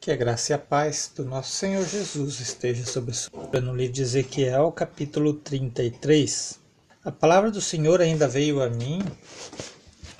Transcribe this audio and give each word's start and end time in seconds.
Que 0.00 0.10
a 0.10 0.16
graça 0.16 0.52
e 0.52 0.54
a 0.54 0.58
paz 0.58 1.12
do 1.14 1.26
nosso 1.26 1.52
Senhor 1.52 1.86
Jesus 1.86 2.40
esteja 2.40 2.86
sobre 2.86 3.12
sua. 3.12 3.60
No 3.60 3.76
livro 3.76 3.92
de 3.92 4.00
Ezequiel, 4.00 4.72
capítulo 4.72 5.34
33. 5.34 6.58
A 7.04 7.12
palavra 7.12 7.50
do 7.50 7.60
Senhor 7.60 8.00
ainda 8.00 8.26
veio 8.26 8.62
a 8.62 8.70
mim. 8.70 9.02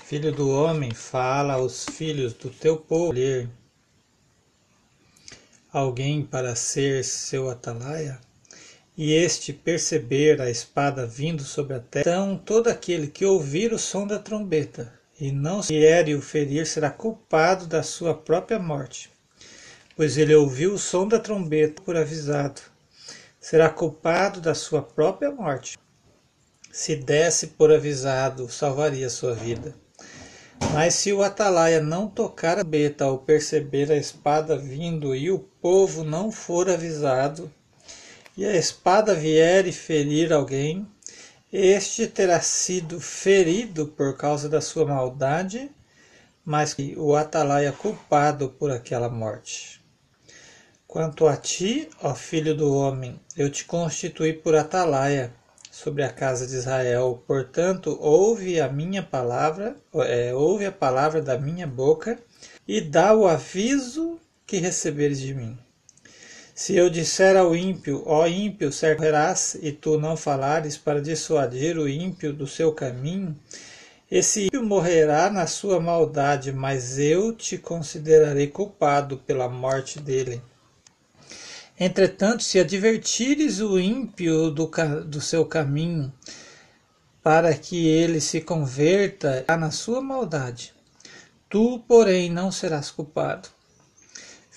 Filho 0.05 0.33
do 0.33 0.51
homem, 0.51 0.93
fala 0.93 1.55
aos 1.55 1.87
filhos 1.87 2.35
do 2.35 2.51
teu 2.51 2.77
povo 2.77 3.15
alguém 5.73 6.27
para 6.27 6.55
ser 6.55 7.03
seu 7.03 7.49
atalaia, 7.49 8.21
e 8.99 9.15
este 9.15 9.51
perceber 9.51 10.43
a 10.43 10.51
espada 10.51 11.07
vindo 11.07 11.43
sobre 11.43 11.77
a 11.77 11.81
terra. 11.81 12.03
Então 12.07 12.37
todo 12.37 12.69
aquele 12.69 13.07
que 13.07 13.25
ouvir 13.25 13.73
o 13.73 13.79
som 13.79 14.07
da 14.07 14.19
trombeta 14.19 14.93
e 15.19 15.33
não 15.33 15.63
se 15.63 15.73
vier 15.73 16.07
e 16.07 16.15
o 16.15 16.21
ferir 16.21 16.67
será 16.67 16.91
culpado 16.91 17.67
da 17.67 17.83
sua 17.83 18.13
própria 18.15 18.59
morte 18.59 19.09
pois 19.97 20.17
ele 20.17 20.35
ouviu 20.35 20.75
o 20.75 20.79
som 20.79 21.07
da 21.07 21.19
trombeta 21.19 21.83
por 21.83 21.97
avisado. 21.97 22.61
Será 23.41 23.69
culpado 23.69 24.41
da 24.41 24.55
sua 24.55 24.83
própria 24.83 25.31
morte. 25.31 25.79
Se 26.73 26.95
desse 26.95 27.49
por 27.49 27.73
avisado, 27.73 28.49
salvaria 28.49 29.11
sua 29.11 29.35
vida. 29.35 29.75
Mas 30.73 30.95
se 30.95 31.13
o 31.13 31.23
atalaia 31.23 31.81
não 31.81 32.07
tocar 32.07 32.59
a 32.59 32.63
trombeta 32.63 33.05
ao 33.05 33.19
perceber 33.19 33.91
a 33.91 33.97
espada 33.97 34.57
vindo 34.57 35.15
e 35.17 35.31
o 35.31 35.39
povo 35.39 36.05
não 36.05 36.31
for 36.31 36.71
avisado, 36.71 37.53
e 38.37 38.45
a 38.45 38.57
espada 38.57 39.15
vier 39.15 39.67
e 39.67 39.73
ferir 39.73 40.33
alguém, 40.33 40.87
este 41.53 42.07
terá 42.07 42.41
sido 42.41 43.01
ferido 43.01 43.89
por 43.89 44.17
causa 44.17 44.49
da 44.49 44.61
sua 44.61 44.87
maldade, 44.87 45.69
mas 46.45 46.77
o 46.97 47.17
atalaia 47.17 47.73
culpado 47.73 48.51
por 48.51 48.71
aquela 48.71 49.09
morte. 49.09 49.80
Quanto 50.93 51.29
a 51.29 51.37
ti, 51.37 51.89
ó 52.03 52.17
filho 52.17 52.53
do 52.53 52.75
homem, 52.75 53.15
eu 53.37 53.49
te 53.49 53.65
constituí 53.65 54.33
por 54.33 54.57
atalaia 54.57 55.33
sobre 55.71 56.03
a 56.03 56.11
casa 56.11 56.49
de 56.49 56.57
Israel. 56.57 57.23
Portanto, 57.29 57.97
ouve 58.01 58.61
a 58.61 58.69
minha 58.69 59.01
palavra, 59.01 59.77
é, 59.95 60.35
ouve 60.35 60.67
a 60.67 60.73
palavra 60.73 61.23
da 61.23 61.39
minha 61.39 61.65
boca 61.65 62.19
e 62.67 62.81
dá 62.81 63.15
o 63.15 63.29
aviso 63.29 64.19
que 64.45 64.57
receberes 64.57 65.21
de 65.21 65.33
mim. 65.33 65.57
Se 66.57 66.75
eu 66.75 66.91
disser 66.91 67.37
ao 67.37 67.55
ímpio, 67.55 68.03
ó 68.05 68.27
ímpio, 68.27 68.71
morrerás, 68.99 69.57
e 69.63 69.71
tu 69.71 69.97
não 69.97 70.17
falares 70.17 70.77
para 70.77 71.01
dissuadir 71.01 71.79
o 71.79 71.89
ímpio 71.89 72.33
do 72.33 72.49
seu 72.49 72.73
caminho, 72.73 73.39
esse 74.11 74.47
ímpio 74.47 74.65
morrerá 74.65 75.31
na 75.31 75.47
sua 75.47 75.79
maldade, 75.79 76.51
mas 76.51 76.99
eu 76.99 77.33
te 77.33 77.57
considerarei 77.57 78.49
culpado 78.49 79.19
pela 79.19 79.49
morte 79.49 80.01
dele. 80.01 80.43
Entretanto, 81.83 82.43
se 82.43 82.61
advertires 82.61 83.59
o 83.59 83.81
ímpio 83.81 84.51
do, 84.51 84.71
do 85.07 85.19
seu 85.19 85.47
caminho, 85.47 86.13
para 87.23 87.55
que 87.55 87.87
ele 87.87 88.21
se 88.21 88.43
converta 88.43 89.47
na 89.59 89.71
sua 89.71 90.03
maldade, 90.03 90.75
tu, 91.49 91.79
porém, 91.89 92.31
não 92.31 92.53
serás 92.53 92.91
culpado. 92.91 93.49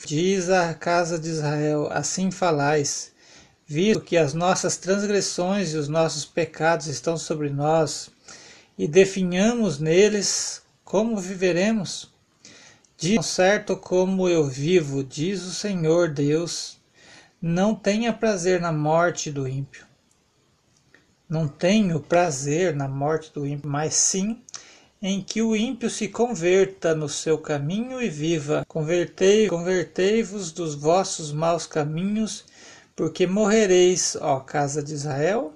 Diz 0.06 0.50
a 0.50 0.74
casa 0.74 1.18
de 1.18 1.30
Israel: 1.30 1.88
Assim 1.94 2.30
falais, 2.30 3.14
visto 3.66 4.02
que 4.02 4.18
as 4.18 4.34
nossas 4.34 4.76
transgressões 4.76 5.74
e 5.74 5.78
os 5.78 5.88
nossos 5.88 6.26
pecados 6.26 6.88
estão 6.88 7.18
sobre 7.18 7.50
nós, 7.50 8.10
e 8.78 8.86
definhamos 8.86 9.80
neles 9.80 10.62
como 10.84 11.16
viveremos. 11.22 12.12
Diz 12.98 13.26
certo 13.28 13.78
como 13.78 14.28
eu 14.28 14.46
vivo, 14.46 15.06
diz 15.06 15.42
o 15.44 15.54
Senhor 15.54 16.10
Deus 16.10 16.83
não 17.46 17.76
tenha 17.76 18.14
prazer 18.14 18.62
na 18.62 18.72
morte 18.72 19.30
do 19.30 19.46
ímpio. 19.46 19.86
Não 21.28 21.46
tenho 21.46 22.00
prazer 22.00 22.74
na 22.74 22.88
morte 22.88 23.34
do 23.34 23.46
ímpio, 23.46 23.70
mas 23.70 23.96
sim 23.96 24.42
em 25.02 25.22
que 25.22 25.42
o 25.42 25.54
ímpio 25.54 25.90
se 25.90 26.08
converta 26.08 26.96
no 26.96 27.10
seu 27.10 27.38
caminho 27.38 28.02
e 28.02 28.10
viva. 28.10 28.64
Convertei, 28.66 29.50
convertei-vos 29.50 30.54
dos 30.54 30.74
vossos 30.74 31.34
maus 31.34 31.68
caminhos, 31.68 32.46
porque 32.96 33.28
morrereis, 33.28 34.16
ó 34.22 34.40
casa 34.40 34.82
de 34.82 34.94
Israel. 34.94 35.54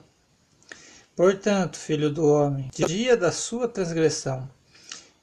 Portanto, 1.15 1.77
filho 1.77 2.09
do 2.09 2.27
homem, 2.27 2.69
dia 2.73 3.15
da 3.15 3.31
sua 3.31 3.65
transgressão, 3.65 4.49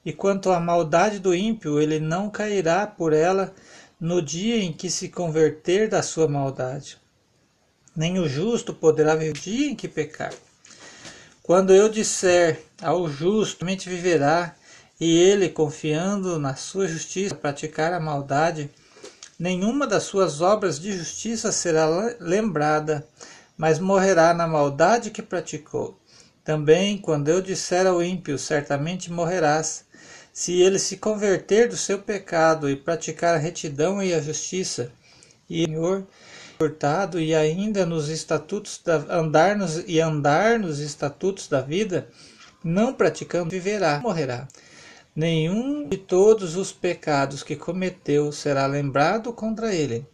e 0.02 0.14
quanto 0.14 0.50
à 0.50 0.58
maldade 0.58 1.19
do 1.19 1.34
ímpio, 1.34 1.78
ele 1.78 2.00
não 2.00 2.31
cairá 2.31 2.86
por 2.86 3.12
ela, 3.12 3.54
no 4.00 4.21
dia 4.21 4.62
em 4.62 4.72
que 4.72 4.91
se 4.91 5.09
converter 5.09 5.88
da 5.88 6.03
sua 6.03 6.28
maldade. 6.28 6.99
Nem 7.97 8.19
o 8.19 8.28
justo 8.28 8.75
poderá 8.75 9.15
viver 9.15 9.34
no 9.34 9.41
dia 9.41 9.71
em 9.71 9.75
que 9.75 9.88
pecar. 9.88 10.32
Quando 11.43 11.72
eu 11.75 11.88
disser 11.88 12.60
ao 12.81 13.09
justo, 13.09 13.60
somente 13.60 13.88
viverá, 13.88 14.56
e 14.99 15.16
ele, 15.19 15.49
confiando 15.49 16.38
na 16.38 16.55
sua 16.55 16.88
justiça, 16.88 17.34
praticar 17.34 17.93
a 17.93 18.00
maldade, 18.00 18.71
nenhuma 19.38 19.87
das 19.87 20.05
suas 20.05 20.41
obras 20.41 20.78
de 20.81 20.97
justiça 20.97 21.53
será 21.53 21.87
lembrada, 22.21 23.06
mas 23.56 23.78
morrerá 23.78 24.32
na 24.32 24.47
maldade 24.47 25.11
que 25.11 25.22
praticou. 25.22 25.99
Também, 26.44 26.99
quando 26.99 27.28
eu 27.28 27.41
disser 27.41 27.87
ao 27.87 28.03
ímpio, 28.03 28.38
certamente 28.38 29.11
morrerás, 29.11 29.84
se 30.34 30.60
ele 30.60 30.80
se 30.80 30.96
converter 30.96 31.68
do 31.68 31.76
seu 31.76 31.96
pecado 31.96 32.68
e 32.68 32.74
praticar 32.74 33.36
a 33.36 33.38
retidão 33.38 34.02
e 34.02 34.12
a 34.12 34.20
justiça, 34.20 34.90
e 35.48 35.64
Senhor 35.64 36.04
cortado 36.58 37.20
e 37.20 37.32
ainda 37.32 37.86
nos 37.86 38.08
estatutos 38.08 38.80
da, 38.84 38.96
andar 39.16 39.56
nos, 39.56 39.84
e 39.86 40.00
andar 40.00 40.58
nos 40.58 40.80
estatutos 40.80 41.46
da 41.46 41.60
vida, 41.60 42.08
não 42.64 42.92
praticando, 42.92 43.50
viverá, 43.50 44.00
morrerá. 44.00 44.48
Nenhum 45.14 45.88
de 45.88 45.98
todos 45.98 46.56
os 46.56 46.72
pecados 46.72 47.44
que 47.44 47.54
cometeu 47.54 48.32
será 48.32 48.66
lembrado 48.66 49.32
contra 49.32 49.72
ele. 49.72 50.04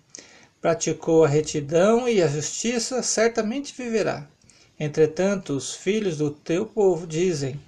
Praticou 0.60 1.24
a 1.24 1.28
retidão 1.28 2.06
e 2.06 2.22
a 2.22 2.28
justiça, 2.28 3.02
certamente 3.02 3.74
viverá. 3.74 4.26
Entretanto, 4.78 5.54
os 5.54 5.74
filhos 5.74 6.18
do 6.18 6.30
teu 6.30 6.66
povo 6.66 7.06
dizem: 7.06 7.58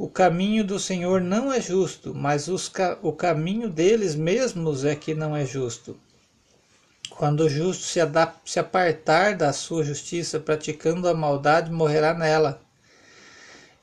o 0.00 0.08
caminho 0.08 0.64
do 0.64 0.80
Senhor 0.80 1.20
não 1.20 1.52
é 1.52 1.60
justo, 1.60 2.14
mas 2.14 2.48
os, 2.48 2.72
o 3.02 3.12
caminho 3.12 3.68
deles 3.68 4.14
mesmos 4.14 4.82
é 4.82 4.96
que 4.96 5.14
não 5.14 5.36
é 5.36 5.44
justo. 5.44 5.94
Quando 7.10 7.40
o 7.40 7.48
justo 7.50 7.84
se, 7.84 8.00
se 8.46 8.58
apartar 8.58 9.36
da 9.36 9.52
sua 9.52 9.84
justiça, 9.84 10.40
praticando 10.40 11.06
a 11.06 11.12
maldade, 11.12 11.70
morrerá 11.70 12.14
nela. 12.14 12.62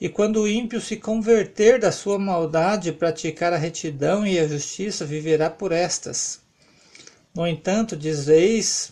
E 0.01 0.09
quando 0.09 0.41
o 0.41 0.47
ímpio 0.47 0.81
se 0.81 0.95
converter 0.97 1.79
da 1.79 1.91
sua 1.91 2.17
maldade, 2.17 2.91
praticar 2.91 3.53
a 3.53 3.57
retidão 3.57 4.25
e 4.25 4.39
a 4.39 4.47
justiça, 4.47 5.06
viverá 5.06 5.51
por 5.51 5.72
estas. 5.72 6.41
No 7.31 7.45
entanto, 7.45 7.95
dizeis: 7.95 8.91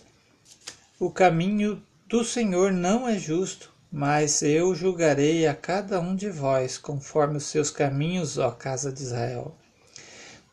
o 0.99 1.09
caminho 1.09 1.81
do 2.07 2.23
Senhor 2.23 2.71
não 2.71 3.07
é 3.09 3.17
justo, 3.17 3.73
mas 3.95 4.41
eu 4.41 4.75
julgarei 4.75 5.47
a 5.47 5.55
cada 5.55 6.01
um 6.01 6.17
de 6.17 6.29
vós 6.29 6.77
conforme 6.77 7.37
os 7.37 7.45
seus 7.45 7.71
caminhos, 7.71 8.37
ó 8.37 8.51
casa 8.51 8.91
de 8.91 9.01
Israel. 9.01 9.55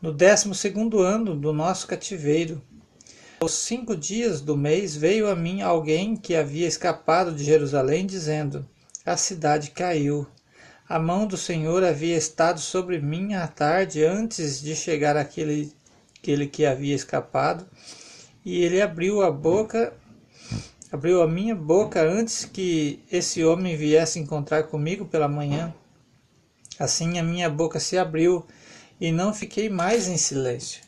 No 0.00 0.12
décimo 0.12 0.54
segundo 0.54 1.00
ano 1.00 1.34
do 1.34 1.52
nosso 1.52 1.88
cativeiro, 1.88 2.62
aos 3.40 3.54
cinco 3.54 3.96
dias 3.96 4.40
do 4.40 4.56
mês, 4.56 4.94
veio 4.94 5.28
a 5.28 5.34
mim 5.34 5.60
alguém 5.60 6.14
que 6.14 6.36
havia 6.36 6.68
escapado 6.68 7.32
de 7.32 7.42
Jerusalém, 7.42 8.06
dizendo: 8.06 8.64
A 9.04 9.16
cidade 9.16 9.72
caiu. 9.72 10.24
A 10.88 11.00
mão 11.00 11.26
do 11.26 11.36
Senhor 11.36 11.82
havia 11.82 12.16
estado 12.16 12.60
sobre 12.60 13.00
mim 13.00 13.34
à 13.34 13.48
tarde 13.48 14.04
antes 14.04 14.62
de 14.62 14.76
chegar 14.76 15.16
aquele, 15.16 15.72
aquele 16.16 16.46
que 16.46 16.64
havia 16.64 16.94
escapado, 16.94 17.66
e 18.44 18.62
ele 18.62 18.80
abriu 18.80 19.20
a 19.20 19.32
boca 19.32 19.92
abriu 20.92 21.22
a 21.22 21.26
minha 21.26 21.54
boca 21.54 22.02
antes 22.02 22.44
que 22.44 23.02
esse 23.10 23.42
homem 23.42 23.74
viesse 23.74 24.18
encontrar 24.18 24.64
comigo 24.64 25.06
pela 25.06 25.26
manhã. 25.26 25.72
Assim 26.78 27.18
a 27.18 27.22
minha 27.22 27.48
boca 27.48 27.80
se 27.80 27.96
abriu 27.96 28.46
e 29.00 29.10
não 29.10 29.32
fiquei 29.32 29.70
mais 29.70 30.06
em 30.06 30.18
silêncio. 30.18 30.82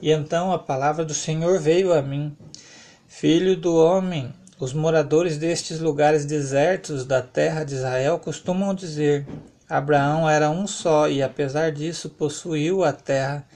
E 0.00 0.10
então 0.10 0.50
a 0.50 0.58
palavra 0.58 1.04
do 1.04 1.12
Senhor 1.12 1.60
veio 1.60 1.92
a 1.92 2.00
mim: 2.00 2.34
Filho 3.06 3.54
do 3.54 3.76
homem, 3.76 4.32
os 4.58 4.72
moradores 4.72 5.36
destes 5.36 5.78
lugares 5.78 6.24
desertos 6.24 7.04
da 7.04 7.20
terra 7.20 7.62
de 7.62 7.74
Israel 7.74 8.18
costumam 8.18 8.74
dizer: 8.74 9.26
Abraão 9.68 10.28
era 10.28 10.48
um 10.48 10.66
só 10.66 11.06
e 11.06 11.22
apesar 11.22 11.70
disso 11.70 12.08
possuiu 12.08 12.82
a 12.82 12.94
terra. 12.94 13.46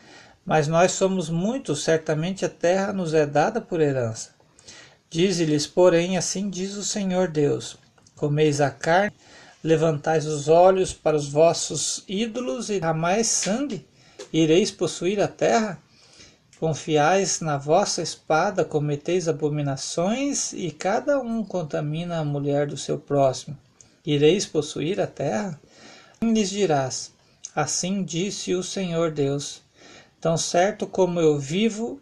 Mas 0.44 0.68
nós 0.68 0.92
somos 0.92 1.30
muitos, 1.30 1.82
certamente 1.82 2.44
a 2.44 2.50
terra 2.50 2.92
nos 2.92 3.14
é 3.14 3.24
dada 3.24 3.62
por 3.62 3.80
herança. 3.80 4.34
Dize-lhes, 5.14 5.64
porém, 5.64 6.18
assim 6.18 6.50
diz 6.50 6.74
o 6.74 6.82
Senhor 6.82 7.28
Deus: 7.28 7.76
Comeis 8.16 8.60
a 8.60 8.68
carne, 8.68 9.14
levantais 9.62 10.26
os 10.26 10.48
olhos 10.48 10.92
para 10.92 11.16
os 11.16 11.28
vossos 11.28 12.02
ídolos 12.08 12.68
e 12.68 12.80
derramais 12.80 13.28
sangue, 13.28 13.86
ireis 14.32 14.72
possuir 14.72 15.20
a 15.20 15.28
terra? 15.28 15.78
Confiais 16.58 17.38
na 17.38 17.56
vossa 17.56 18.02
espada, 18.02 18.64
cometeis 18.64 19.28
abominações, 19.28 20.52
e 20.52 20.72
cada 20.72 21.20
um 21.20 21.44
contamina 21.44 22.18
a 22.18 22.24
mulher 22.24 22.66
do 22.66 22.76
seu 22.76 22.98
próximo. 22.98 23.56
Ireis 24.04 24.44
possuir 24.44 25.00
a 25.00 25.06
terra? 25.06 25.60
Lhes 26.20 26.50
dirás: 26.50 27.12
Assim 27.54 28.02
disse 28.02 28.52
o 28.52 28.64
Senhor 28.64 29.12
Deus. 29.12 29.62
Tão 30.20 30.36
certo 30.36 30.88
como 30.88 31.20
eu 31.20 31.38
vivo, 31.38 32.00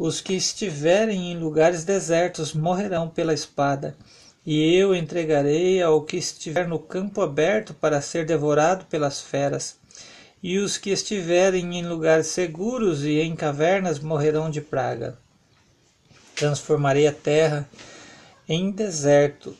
os 0.00 0.18
que 0.18 0.32
estiverem 0.32 1.30
em 1.30 1.36
lugares 1.36 1.84
desertos 1.84 2.54
morrerão 2.54 3.06
pela 3.06 3.34
espada, 3.34 3.94
e 4.46 4.74
eu 4.74 4.94
entregarei 4.94 5.82
ao 5.82 6.00
que 6.04 6.16
estiver 6.16 6.66
no 6.66 6.78
campo 6.78 7.20
aberto 7.20 7.74
para 7.74 8.00
ser 8.00 8.24
devorado 8.24 8.86
pelas 8.86 9.20
feras 9.20 9.78
e 10.42 10.56
os 10.56 10.78
que 10.78 10.88
estiverem 10.88 11.78
em 11.78 11.86
lugares 11.86 12.28
seguros 12.28 13.04
e 13.04 13.20
em 13.20 13.36
cavernas 13.36 13.98
morrerão 13.98 14.50
de 14.50 14.62
praga. 14.62 15.18
Transformarei 16.34 17.06
a 17.06 17.12
terra 17.12 17.68
em 18.48 18.70
deserto 18.70 19.54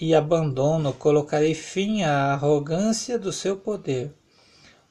e 0.00 0.14
abandono, 0.14 0.94
colocarei 0.94 1.52
fim 1.52 2.04
à 2.04 2.32
arrogância 2.32 3.18
do 3.18 3.30
seu 3.30 3.54
poder. 3.54 4.14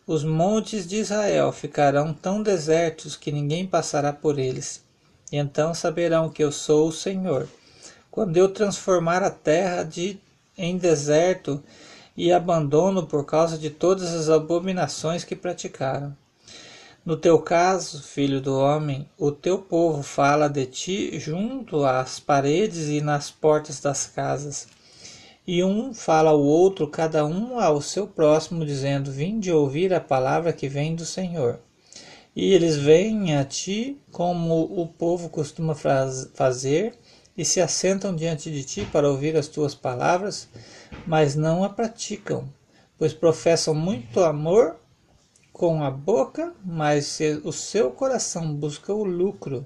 Os 0.07 0.23
montes 0.23 0.87
de 0.87 0.95
Israel 0.95 1.51
ficarão 1.51 2.13
tão 2.13 2.41
desertos 2.41 3.17
que 3.17 3.29
ninguém 3.29 3.67
passará 3.67 4.13
por 4.13 4.39
eles. 4.39 4.81
E 5.29 5.35
então 5.35 5.73
saberão 5.73 6.29
que 6.29 6.41
eu 6.41 6.49
sou 6.49 6.87
o 6.87 6.93
Senhor. 6.93 7.45
Quando 8.09 8.37
eu 8.37 8.47
transformar 8.47 9.21
a 9.21 9.29
terra 9.29 9.83
de, 9.83 10.17
em 10.57 10.77
deserto 10.77 11.61
e 12.15 12.31
abandono 12.31 13.05
por 13.05 13.25
causa 13.25 13.57
de 13.57 13.69
todas 13.69 14.13
as 14.13 14.29
abominações 14.29 15.25
que 15.25 15.35
praticaram. 15.35 16.15
No 17.05 17.17
teu 17.17 17.37
caso, 17.39 18.01
filho 18.01 18.39
do 18.39 18.57
homem, 18.57 19.09
o 19.17 19.29
teu 19.29 19.59
povo 19.59 20.01
fala 20.03 20.47
de 20.47 20.65
ti 20.67 21.19
junto 21.19 21.83
às 21.83 22.17
paredes 22.17 22.87
e 22.87 23.01
nas 23.01 23.29
portas 23.29 23.81
das 23.81 24.07
casas. 24.07 24.69
E 25.47 25.63
um 25.63 25.93
fala 25.93 26.31
ao 26.31 26.41
outro, 26.41 26.89
cada 26.89 27.25
um 27.25 27.57
ao 27.57 27.81
seu 27.81 28.05
próximo, 28.05 28.65
dizendo: 28.65 29.09
Vinde 29.13 29.49
ouvir 29.49 29.93
a 29.93 30.01
palavra 30.01 30.51
que 30.51 30.67
vem 30.67 30.93
do 30.93 31.05
Senhor. 31.05 31.61
E 32.35 32.53
eles 32.53 32.75
vêm 32.75 33.33
a 33.33 33.45
ti 33.45 33.97
como 34.11 34.63
o 34.63 34.85
povo 34.85 35.29
costuma 35.29 35.73
fazer, 35.73 36.99
e 37.37 37.45
se 37.45 37.61
assentam 37.61 38.13
diante 38.13 38.51
de 38.51 38.61
ti 38.63 38.85
para 38.91 39.09
ouvir 39.09 39.37
as 39.37 39.47
tuas 39.47 39.73
palavras, 39.73 40.49
mas 41.05 41.33
não 41.33 41.63
a 41.63 41.69
praticam, 41.69 42.51
pois 42.97 43.13
professam 43.13 43.73
muito 43.73 44.19
amor 44.19 44.75
com 45.53 45.81
a 45.81 45.89
boca, 45.89 46.53
mas 46.65 47.19
o 47.45 47.53
seu 47.53 47.89
coração 47.91 48.53
busca 48.53 48.93
o 48.93 49.05
lucro. 49.05 49.65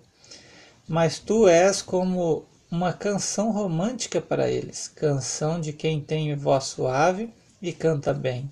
Mas 0.87 1.17
tu 1.17 1.47
és 1.47 1.81
como 1.81 2.45
uma 2.71 2.93
canção 2.93 3.51
romântica 3.51 4.21
para 4.21 4.49
eles, 4.49 4.87
canção 4.87 5.59
de 5.59 5.73
quem 5.73 5.99
tem 5.99 6.33
voz 6.37 6.63
suave 6.63 7.29
e 7.61 7.73
canta 7.73 8.13
bem, 8.13 8.49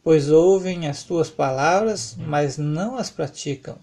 pois 0.00 0.30
ouvem 0.30 0.86
as 0.86 1.02
tuas 1.02 1.28
palavras, 1.28 2.14
mas 2.16 2.56
não 2.56 2.96
as 2.96 3.10
praticam. 3.10 3.76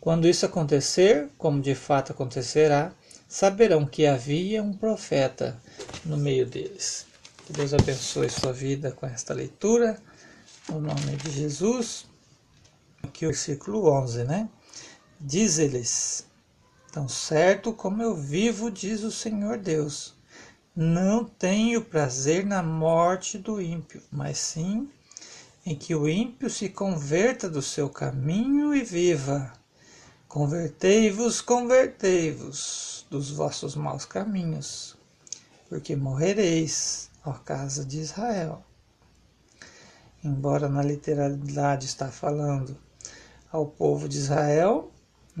Quando 0.00 0.26
isso 0.26 0.44
acontecer, 0.44 1.28
como 1.38 1.62
de 1.62 1.74
fato 1.76 2.10
acontecerá, 2.10 2.92
saberão 3.28 3.86
que 3.86 4.06
havia 4.06 4.60
um 4.60 4.72
profeta 4.72 5.56
no 6.04 6.16
meio 6.16 6.44
deles. 6.44 7.06
Que 7.46 7.52
Deus 7.52 7.72
abençoe 7.72 8.28
sua 8.28 8.52
vida 8.52 8.90
com 8.90 9.06
esta 9.06 9.32
leitura, 9.32 10.02
no 10.68 10.80
nome 10.80 11.16
de 11.16 11.30
Jesus. 11.30 12.06
Aqui 13.04 13.24
o 13.24 13.28
versículo 13.28 13.88
11, 13.88 14.24
né? 14.24 14.48
Diz-lhes: 15.20 16.26
Tão 16.92 17.08
certo 17.08 17.72
como 17.72 18.02
eu 18.02 18.16
vivo, 18.16 18.70
diz 18.70 19.04
o 19.04 19.12
Senhor 19.12 19.58
Deus, 19.58 20.14
não 20.74 21.24
tenho 21.24 21.84
prazer 21.84 22.44
na 22.44 22.62
morte 22.62 23.38
do 23.38 23.60
ímpio, 23.60 24.02
mas 24.10 24.38
sim 24.38 24.90
em 25.64 25.76
que 25.76 25.94
o 25.94 26.08
ímpio 26.08 26.50
se 26.50 26.68
converta 26.68 27.48
do 27.48 27.62
seu 27.62 27.88
caminho 27.88 28.74
e 28.74 28.82
viva. 28.82 29.52
Convertei-vos, 30.26 31.40
convertei-vos 31.40 33.06
dos 33.10 33.30
vossos 33.30 33.76
maus 33.76 34.04
caminhos, 34.04 34.96
porque 35.68 35.94
morrereis, 35.94 37.10
ó 37.24 37.34
casa 37.34 37.84
de 37.84 38.00
Israel. 38.00 38.64
Embora 40.24 40.68
na 40.68 40.82
literalidade 40.82 41.86
está 41.86 42.08
falando 42.08 42.76
ao 43.52 43.66
povo 43.66 44.08
de 44.08 44.18
Israel, 44.18 44.90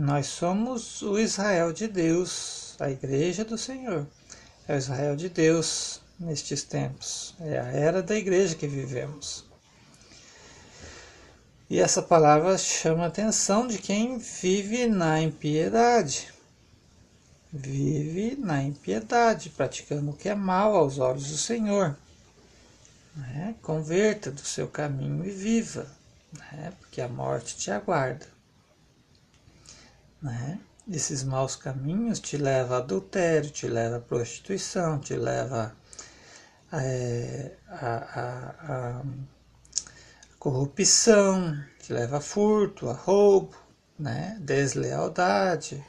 nós 0.00 0.28
somos 0.28 1.02
o 1.02 1.18
Israel 1.18 1.74
de 1.74 1.86
Deus, 1.86 2.74
a 2.80 2.90
igreja 2.90 3.44
do 3.44 3.58
Senhor. 3.58 4.06
É 4.66 4.74
o 4.74 4.78
Israel 4.78 5.14
de 5.14 5.28
Deus 5.28 6.00
nestes 6.18 6.62
tempos. 6.62 7.34
É 7.38 7.60
a 7.60 7.66
era 7.66 8.02
da 8.02 8.16
igreja 8.16 8.54
que 8.54 8.66
vivemos. 8.66 9.44
E 11.68 11.78
essa 11.78 12.00
palavra 12.00 12.56
chama 12.56 13.04
a 13.04 13.08
atenção 13.08 13.66
de 13.66 13.76
quem 13.76 14.16
vive 14.16 14.86
na 14.86 15.20
impiedade. 15.20 16.32
Vive 17.52 18.36
na 18.36 18.62
impiedade, 18.62 19.50
praticando 19.50 20.12
o 20.12 20.16
que 20.16 20.30
é 20.30 20.34
mal 20.34 20.76
aos 20.76 20.98
olhos 20.98 21.28
do 21.28 21.36
Senhor. 21.36 21.94
Né? 23.14 23.54
Converta 23.60 24.30
do 24.30 24.40
seu 24.40 24.66
caminho 24.66 25.26
e 25.26 25.30
viva, 25.30 25.86
né? 26.32 26.72
porque 26.80 27.02
a 27.02 27.08
morte 27.08 27.54
te 27.58 27.70
aguarda. 27.70 28.39
Né? 30.22 30.60
Esses 30.88 31.22
maus 31.22 31.56
caminhos 31.56 32.20
te 32.20 32.36
levam 32.36 32.76
a 32.76 32.80
adultério, 32.80 33.50
te 33.50 33.66
leva 33.66 33.96
à 33.96 34.00
prostituição, 34.00 34.98
te 34.98 35.14
leva 35.14 35.74
é, 36.72 37.52
a, 37.68 37.96
a, 38.20 38.98
a 38.98 39.02
corrupção, 40.38 41.62
que 41.78 41.92
leva 41.92 42.18
a 42.18 42.20
furto, 42.20 42.88
a 42.88 42.92
roubo, 42.92 43.56
né? 43.98 44.36
deslealdade, 44.40 45.84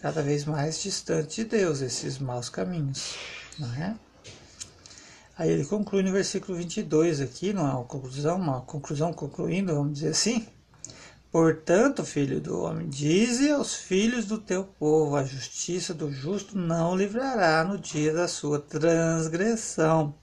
cada 0.00 0.22
vez 0.22 0.44
mais 0.44 0.82
distante 0.82 1.42
de 1.42 1.50
Deus, 1.50 1.80
esses 1.80 2.18
maus 2.18 2.48
caminhos. 2.48 3.16
Não 3.58 3.72
é? 3.74 3.96
Aí 5.36 5.50
ele 5.50 5.64
conclui 5.64 6.02
no 6.02 6.10
versículo 6.10 6.58
22 6.58 7.20
aqui, 7.20 7.52
não 7.52 7.66
é 7.66 7.72
uma 7.72 7.84
conclusão, 7.84 8.36
uma 8.36 8.60
conclusão 8.62 9.12
concluindo, 9.12 9.72
vamos 9.72 9.94
dizer 9.94 10.08
assim. 10.08 10.48
Portanto, 11.30 12.06
filho 12.06 12.40
do 12.40 12.62
homem, 12.62 12.88
dize 12.88 13.50
aos 13.50 13.74
filhos 13.74 14.24
do 14.24 14.38
teu 14.38 14.64
povo: 14.64 15.14
a 15.14 15.24
justiça 15.24 15.92
do 15.92 16.10
justo 16.10 16.56
não 16.56 16.96
livrará 16.96 17.62
no 17.64 17.76
dia 17.78 18.14
da 18.14 18.26
sua 18.26 18.58
transgressão. 18.58 20.14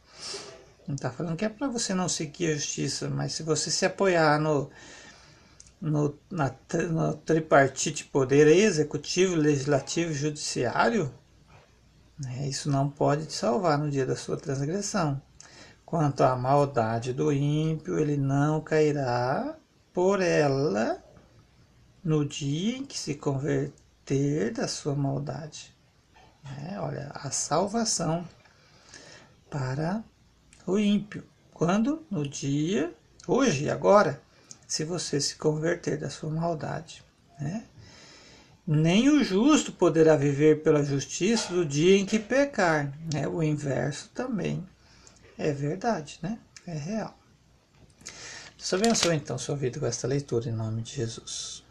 Não 0.88 0.96
está 0.96 1.12
falando 1.12 1.38
que 1.38 1.46
é 1.46 1.50
para 1.50 1.68
você 1.68 1.94
não 1.94 2.10
seguir 2.10 2.52
a 2.52 2.56
justiça, 2.56 3.08
mas 3.10 3.34
se 3.34 3.44
você 3.44 3.70
se 3.70 3.86
apoiar 3.86 4.40
no, 4.40 4.70
no, 5.80 6.18
na, 6.30 6.52
no 6.90 7.14
tripartite 7.18 8.06
poder 8.06 8.48
executivo, 8.48 9.36
legislativo 9.36 10.12
e 10.12 10.16
judiciário, 10.16 11.14
né, 12.20 12.48
isso 12.48 12.70
não 12.70 12.90
pode 12.90 13.28
te 13.28 13.34
salvar 13.34 13.78
no 13.78 13.92
dia 13.92 14.06
da 14.08 14.16
sua 14.16 14.38
transgressão. 14.38 15.22
Quanto 15.86 16.24
à 16.24 16.36
maldade 16.36 17.14
do 17.14 17.32
ímpio, 17.32 18.00
ele 18.00 18.18
não 18.18 18.60
cairá 18.60 19.56
por 19.96 20.22
ela 20.22 21.02
no 22.04 22.26
dia 22.26 22.76
em 22.78 22.86
que 22.86 23.00
se 23.00 23.16
converter 23.16 24.52
da 24.52 24.68
sua 24.68 24.94
maldade. 24.94 25.74
É, 26.70 26.78
olha, 26.80 27.10
a 27.14 27.32
salvação 27.32 28.28
para 29.50 30.04
o 30.68 30.78
ímpio. 30.78 31.24
Quando? 31.54 32.06
No 32.12 32.28
dia, 32.28 32.94
hoje, 33.26 33.70
agora, 33.70 34.22
se 34.68 34.84
você 34.84 35.22
se 35.22 35.38
converter 35.38 35.98
da 35.98 36.10
sua 36.10 36.30
maldade. 36.30 37.02
Né? 37.40 37.64
Nem 38.68 39.08
o 39.10 39.24
justo 39.24 39.72
poderá 39.72 40.18
viver 40.18 40.62
pela 40.62 40.84
justiça 40.84 41.54
do 41.54 41.66
dia 41.66 41.98
em 41.98 42.06
que 42.06 42.20
pecar. 42.20 42.92
Né? 43.14 43.26
O 43.30 43.42
inverso 43.42 44.12
também 44.14 44.68
é 45.38 45.54
verdade, 45.54 46.20
né? 46.22 46.38
é 46.68 46.74
real. 46.74 47.18
Deus 48.58 48.74
abençoe 48.74 49.16
então 49.16 49.38
sua 49.38 49.56
vida 49.56 49.80
com 49.80 49.86
esta 49.86 50.08
leitura 50.08 50.50
em 50.50 50.54
nome 50.54 50.82
de 50.82 50.96
Jesus. 50.96 51.65